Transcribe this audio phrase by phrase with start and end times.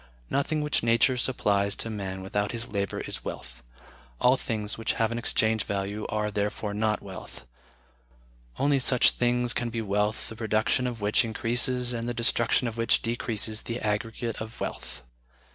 [0.31, 3.61] Nothing which Nature supplies to man without his labor is wealth....
[4.19, 7.45] All things which have an exchange value are, therefore, not wealth.
[8.57, 12.77] Only such things can be wealth the production of which increases and the destruction of
[12.79, 15.03] which decreases the aggregate of wealth....